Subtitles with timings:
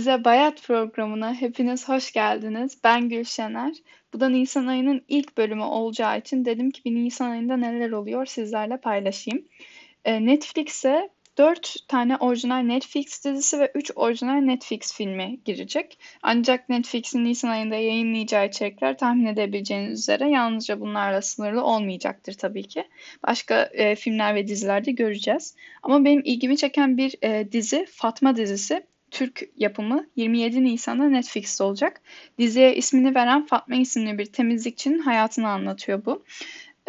[0.00, 2.78] Bize Bayat programına hepiniz hoş geldiniz.
[2.84, 3.72] Ben Gülşener.
[4.12, 8.26] Bu da Nisan ayının ilk bölümü olacağı için dedim ki bir Nisan ayında neler oluyor
[8.26, 9.44] sizlerle paylaşayım.
[10.04, 15.98] E, Netflix'e 4 tane orijinal Netflix dizisi ve 3 orijinal Netflix filmi girecek.
[16.22, 22.84] Ancak Netflix'in Nisan ayında yayınlayacağı içerikler tahmin edebileceğiniz üzere yalnızca bunlarla sınırlı olmayacaktır tabii ki.
[23.26, 25.56] Başka e, filmler ve dizilerde göreceğiz.
[25.82, 28.90] Ama benim ilgimi çeken bir e, dizi Fatma dizisi.
[29.10, 32.02] Türk yapımı 27 Nisan'da Netflix'te olacak.
[32.38, 36.24] Diziye ismini veren Fatma isimli bir temizlikçinin hayatını anlatıyor bu.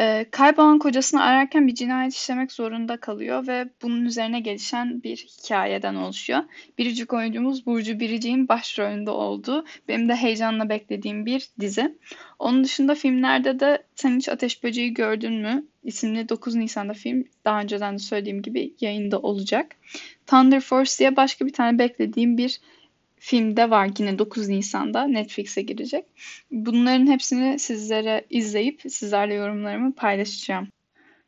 [0.01, 5.95] Ee, kaybolan kocasını ararken bir cinayet işlemek zorunda kalıyor ve bunun üzerine gelişen bir hikayeden
[5.95, 6.39] oluşuyor.
[6.77, 11.97] Biricik oyuncumuz Burcu Biricik'in başrolünde olduğu, benim de heyecanla beklediğim bir dizi.
[12.39, 15.63] Onun dışında filmlerde de Sen hiç Ateş Böceği gördün mü?
[15.83, 19.75] isimli 9 Nisan'da film daha önceden de söylediğim gibi yayında olacak.
[20.27, 22.59] Thunder Force diye başka bir tane beklediğim bir
[23.23, 26.05] film de var yine 9 Nisan'da Netflix'e girecek.
[26.51, 30.67] Bunların hepsini sizlere izleyip sizlerle yorumlarımı paylaşacağım.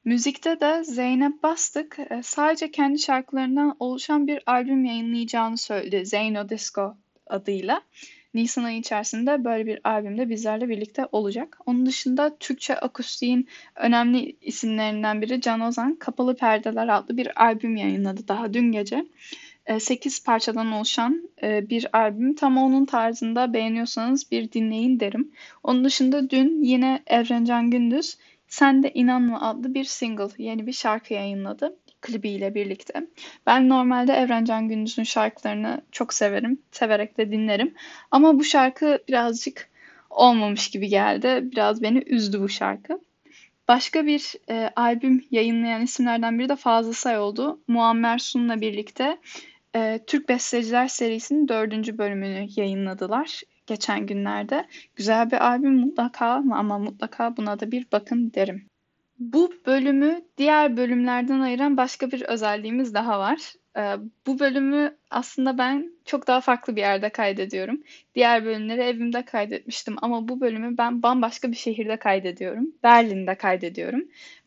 [0.05, 6.05] Müzikte de Zeynep Bastık e, sadece kendi şarkılarından oluşan bir albüm yayınlayacağını söyledi.
[6.05, 7.81] Zeyno Disco adıyla.
[8.33, 11.57] Nisan ayı içerisinde böyle bir albümde bizlerle birlikte olacak.
[11.65, 18.27] Onun dışında Türkçe akustiğin önemli isimlerinden biri Can Ozan Kapalı Perdeler adlı bir albüm yayınladı
[18.27, 19.05] daha dün gece.
[19.79, 22.35] 8 e, parçadan oluşan e, bir albüm.
[22.35, 25.31] Tam onun tarzında beğeniyorsanız bir dinleyin derim.
[25.63, 28.17] Onun dışında dün yine Evrencan Gündüz
[28.53, 33.07] Sen de İnanma adlı bir single, yeni bir şarkı yayınladı klibiyle birlikte.
[33.45, 36.61] Ben normalde Evrencan Gündüz'ün şarkılarını çok severim.
[36.71, 37.73] Severek de dinlerim.
[38.11, 39.69] Ama bu şarkı birazcık
[40.09, 41.39] olmamış gibi geldi.
[41.51, 42.99] Biraz beni üzdü bu şarkı.
[43.67, 47.59] Başka bir e, albüm yayınlayan isimlerden biri de Fazıl Say oldu.
[47.67, 49.17] Muammer Sun'la birlikte
[49.75, 54.67] e, Türk Besteciler serisinin dördüncü bölümünü yayınladılar geçen günlerde.
[54.95, 58.67] Güzel bir albüm mutlaka ama mutlaka buna da bir bakın derim.
[59.19, 63.53] Bu bölümü diğer bölümlerden ayıran başka bir özelliğimiz daha var.
[63.77, 63.95] Ee,
[64.27, 67.83] bu bölümü aslında ben çok daha farklı bir yerde kaydediyorum.
[68.15, 72.67] Diğer bölümleri evimde kaydetmiştim ama bu bölümü ben bambaşka bir şehirde kaydediyorum.
[72.83, 74.01] Berlin'de kaydediyorum.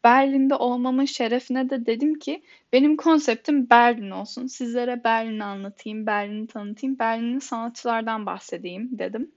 [0.04, 2.42] Berlin'de olmamın şerefine de dedim ki
[2.72, 4.46] benim konseptim Berlin olsun.
[4.46, 9.30] Sizlere Berlin'i anlatayım, Berlin'i tanıtayım, Berlin'in sanatçılardan bahsedeyim dedim.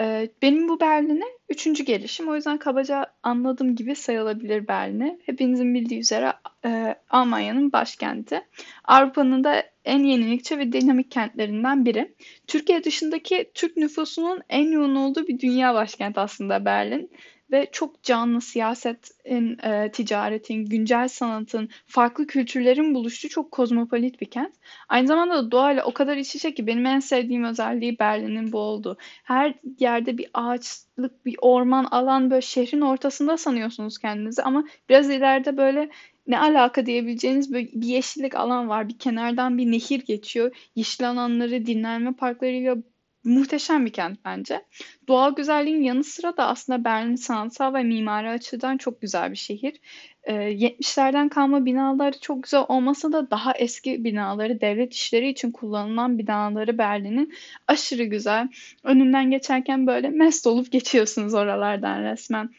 [0.00, 2.28] Ee, benim bu Berlin'e üçüncü gelişim.
[2.28, 5.18] O yüzden kabaca anladığım gibi sayılabilir Berlin'e.
[5.26, 6.32] Hepinizin bildiği üzere
[6.64, 8.42] e, Almanya'nın başkenti.
[8.84, 12.14] Avrupa'nın da en yenilikçi ve dinamik kentlerinden biri.
[12.46, 17.10] Türkiye dışındaki Türk nüfusunun en yoğun olduğu bir dünya başkenti aslında Berlin
[17.50, 24.54] ve çok canlı siyasetin, e, ticaretin, güncel sanatın, farklı kültürlerin buluştuğu çok kozmopolit bir kent.
[24.88, 28.58] Aynı zamanda da doğayla o kadar iç içe ki benim en sevdiğim özelliği Berlin'in bu
[28.58, 28.96] oldu.
[29.24, 35.56] Her yerde bir ağaçlık, bir orman alan böyle şehrin ortasında sanıyorsunuz kendinizi ama biraz ileride
[35.56, 35.90] böyle
[36.26, 38.88] ne alaka diyebileceğiniz böyle bir yeşillik alan var.
[38.88, 40.56] Bir kenardan bir nehir geçiyor.
[40.76, 42.76] Yeşil alanları, dinlenme parklarıyla
[43.24, 44.64] muhteşem bir kent bence.
[45.08, 49.80] Doğal güzelliğin yanı sıra da aslında Berlin sanatsal ve mimari açıdan çok güzel bir şehir.
[50.24, 56.18] Ee, 70'lerden kalma binaları çok güzel olmasa da daha eski binaları, devlet işleri için kullanılan
[56.18, 57.34] binaları Berlin'in
[57.68, 58.48] aşırı güzel.
[58.82, 62.50] Önünden geçerken böyle mest olup geçiyorsunuz oralardan resmen.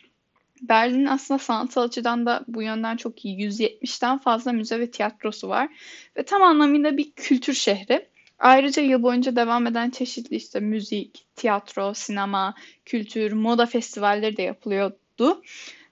[0.62, 3.38] Berlin'in aslında sanatsal açıdan da bu yönden çok iyi.
[3.38, 5.70] 170'ten fazla müze ve tiyatrosu var.
[6.18, 8.08] Ve tam anlamıyla bir kültür şehri.
[8.40, 12.56] Ayrıca yıl boyunca devam eden çeşitli işte müzik, tiyatro, sinema,
[12.86, 15.42] kültür, moda festivalleri de yapılıyordu.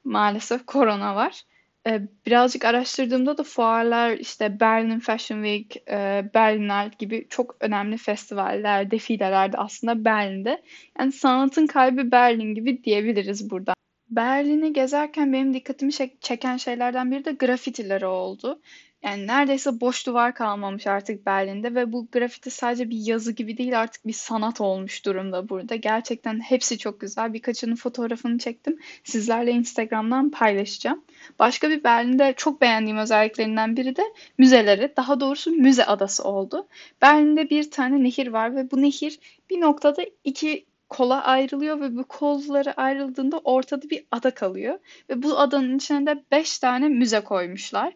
[0.04, 1.44] Maalesef korona var.
[1.88, 8.92] Ee, birazcık araştırdığımda da fuarlar, işte Berlin Fashion Week, e, Berlinale gibi çok önemli festivaller,
[8.92, 10.62] defileler de aslında Berlin'de.
[11.00, 13.74] Yani sanatın kalbi Berlin gibi diyebiliriz burada.
[14.10, 15.92] Berlin'i gezerken benim dikkatimi
[16.22, 18.62] çeken şeylerden biri de grafitileri oldu.
[19.04, 23.80] Yani neredeyse boş duvar kalmamış artık Berlin'de ve bu grafiti sadece bir yazı gibi değil
[23.80, 25.76] artık bir sanat olmuş durumda burada.
[25.76, 27.34] Gerçekten hepsi çok güzel.
[27.34, 28.80] Birkaçının fotoğrafını çektim.
[29.04, 31.04] Sizlerle Instagram'dan paylaşacağım.
[31.40, 34.04] Başka bir Berlin'de çok beğendiğim özelliklerinden biri de
[34.38, 34.94] müzeleri.
[34.98, 36.68] Daha doğrusu müze adası oldu.
[37.02, 39.20] Berlin'de bir tane nehir var ve bu nehir
[39.50, 44.80] bir noktada iki kola ayrılıyor ve bu kolları ayrıldığında ortada bir ada kalıyor.
[45.10, 47.94] Ve bu adanın içine de 5 tane müze koymuşlar.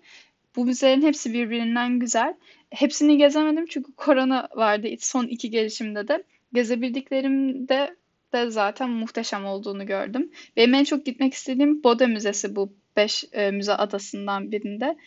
[0.57, 2.33] Bu müzelerin hepsi birbirinden güzel.
[2.69, 6.23] Hepsini gezemedim çünkü korona vardı son iki gelişimde de.
[6.53, 7.95] Gezebildiklerimde
[8.33, 10.31] de zaten muhteşem olduğunu gördüm.
[10.55, 14.97] Benim en çok gitmek istediğim Bode Müzesi bu 5 e, müze adasından birinde.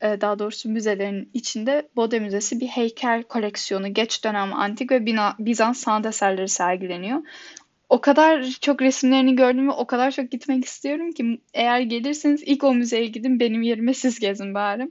[0.00, 3.94] E, daha doğrusu müzelerin içinde Bode Müzesi bir heykel koleksiyonu.
[3.94, 5.06] Geç dönem antik ve
[5.38, 7.22] Bizans sanat eserleri sergileniyor
[7.94, 12.64] o kadar çok resimlerini gördüm ve o kadar çok gitmek istiyorum ki eğer gelirseniz ilk
[12.64, 14.90] o müzeye gidin benim yerime siz gezin bari.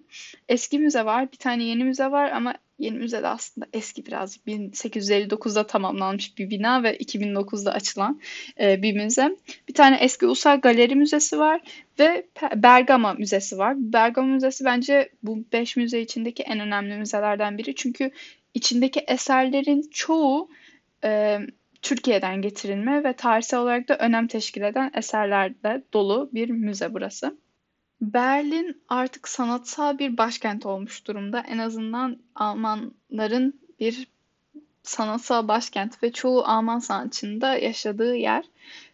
[0.50, 4.48] Eski müze var bir tane yeni müze var ama yeni müze de aslında eski birazcık
[4.48, 8.22] 1859'da tamamlanmış bir bina ve 2009'da açılan
[8.60, 9.38] e, bir müze.
[9.68, 11.62] Bir tane eski Ulusal Galeri Müzesi var
[12.00, 13.76] ve Bergama Müzesi var.
[13.78, 18.12] Bergama Müzesi bence bu 5 müze içindeki en önemli müzelerden biri çünkü
[18.54, 20.50] içindeki eserlerin çoğu
[21.04, 21.40] e,
[21.84, 27.38] Türkiye'den getirilme ve tarihsel olarak da önem teşkil eden eserlerle dolu bir müze burası.
[28.02, 31.44] Berlin artık sanatsal bir başkent olmuş durumda.
[31.48, 34.08] En azından Almanların bir
[34.84, 38.46] sanatsal başkent ve çoğu Alman sanatçının da yaşadığı yer.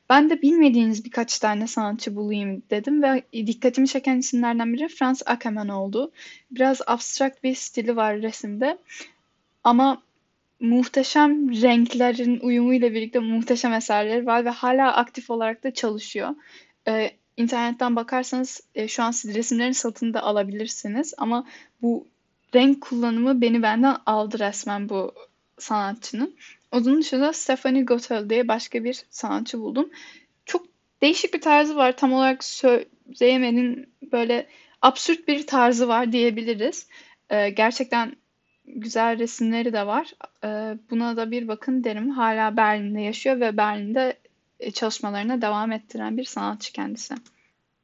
[0.10, 5.70] Ben de bilmediğiniz birkaç tane sanatçı bulayım dedim ve dikkatimi çeken isimlerden biri Franz Ackermann
[5.70, 6.12] oldu.
[6.52, 8.78] Biraz abstrakt bir stili var resimde
[9.64, 10.02] ama
[10.60, 16.30] muhteşem renklerin uyumuyla birlikte muhteşem eserleri var ve hala aktif olarak da çalışıyor.
[16.88, 21.46] Ee, internetten bakarsanız e, şu an siz resimlerin satını da alabilirsiniz ama
[21.82, 22.08] bu
[22.56, 25.14] renk kullanımı beni benden aldı resmen bu
[25.58, 26.36] sanatçının.
[26.72, 29.90] Onun dışında Stephanie Gottel diye başka bir sanatçı buldum.
[30.46, 30.66] Çok
[31.02, 31.98] değişik bir tarzı var.
[31.98, 34.48] Tam olarak söyleyemenin böyle
[34.82, 36.88] absürt bir tarzı var diyebiliriz.
[37.30, 38.16] Ee, gerçekten
[38.76, 40.14] güzel resimleri de var.
[40.44, 42.10] Ee, buna da bir bakın derim.
[42.10, 44.18] Hala Berlin'de yaşıyor ve Berlin'de
[44.60, 47.16] e, çalışmalarına devam ettiren bir sanatçı kendisi.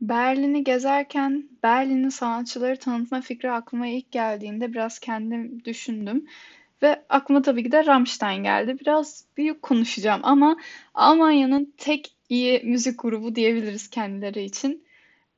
[0.02, 6.26] Berlin'i gezerken Berlin'in sanatçıları tanıtma fikri aklıma ilk geldiğinde biraz kendim düşündüm.
[6.82, 8.78] Ve aklıma tabii ki de Rammstein geldi.
[8.80, 10.58] Biraz büyük konuşacağım ama
[10.94, 14.85] Almanya'nın tek iyi müzik grubu diyebiliriz kendileri için.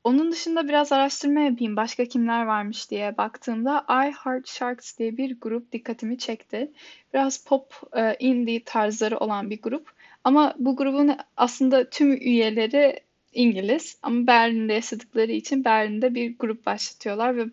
[0.08, 5.40] Onun dışında biraz araştırma yapayım başka kimler varmış diye baktığımda I Heart Sharks diye bir
[5.40, 6.72] grup dikkatimi çekti.
[7.14, 9.92] Biraz pop, e, indie tarzları olan bir grup.
[10.24, 13.00] Ama bu grubun aslında tüm üyeleri
[13.34, 17.46] İngiliz ama Berlin'de yaşadıkları için Berlin'de bir grup başlatıyorlar ve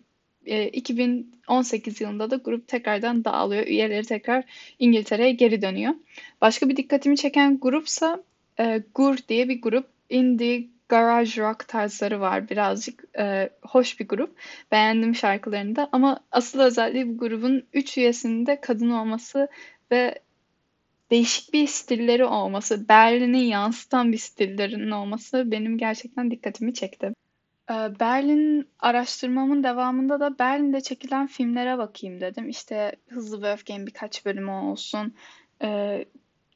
[0.45, 3.67] e, 2018 yılında da grup tekrardan dağılıyor.
[3.67, 4.43] Üyeleri tekrar
[4.79, 5.93] İngiltere'ye geri dönüyor.
[6.41, 8.23] Başka bir dikkatimi çeken grupsa
[8.59, 9.95] e, Gur diye bir grup.
[10.09, 13.03] Indie garage rock tarzları var birazcık.
[13.17, 14.39] E, hoş bir grup.
[14.71, 19.47] Beğendim şarkılarını da ama asıl özelliği bu grubun 3 üyesinin de kadın olması
[19.91, 20.19] ve
[21.11, 27.13] değişik bir stilleri olması, Berlin'i yansıtan bir stillerinin olması benim gerçekten dikkatimi çekti.
[27.99, 32.49] Berlin araştırmamın devamında da Berlin'de çekilen filmlere bakayım dedim.
[32.49, 35.13] İşte Hızlı ve Öfke'nin birkaç bölümü olsun,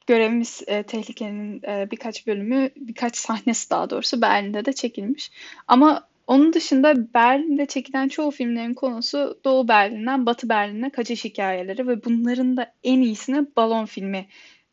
[0.06, 5.30] Görevimiz e, Tehlike'nin e, birkaç bölümü, birkaç sahnesi daha doğrusu Berlin'de de çekilmiş.
[5.68, 12.04] Ama onun dışında Berlin'de çekilen çoğu filmlerin konusu Doğu Berlin'den Batı Berlin'e kaçış hikayeleri ve
[12.04, 14.26] bunların da en iyisini Balon filmi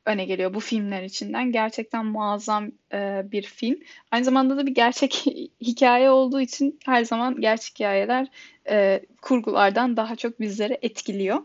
[0.05, 1.51] öne geliyor bu filmler içinden.
[1.51, 3.79] Gerçekten muazzam e, bir film.
[4.11, 5.13] Aynı zamanda da bir gerçek
[5.61, 8.27] hikaye olduğu için her zaman gerçek hikayeler
[8.69, 11.39] e, kurgulardan daha çok bizleri etkiliyor.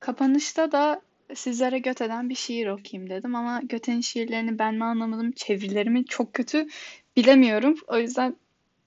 [0.00, 1.02] Kapanışta da
[1.34, 6.66] sizlere Göte'den bir şiir okuyayım dedim ama Göte'nin şiirlerini ben mi anlamadım, çevirilerimi çok kötü
[7.16, 7.74] bilemiyorum.
[7.88, 8.36] O yüzden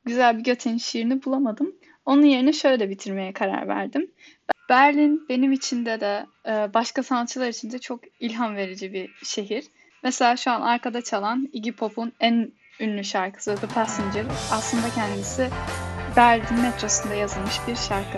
[0.06, 1.76] güzel bir Göte'nin şiirini bulamadım.
[2.06, 4.12] Onun yerine şöyle bitirmeye karar verdim.
[4.70, 6.26] Berlin benim için de de
[6.74, 9.66] başka sanatçılar için de çok ilham verici bir şehir.
[10.04, 15.50] Mesela şu an arkada çalan Iggy Pop'un en ünlü şarkısı The Passenger aslında kendisi
[16.16, 18.18] Berlin metrosunda yazılmış bir şarkı.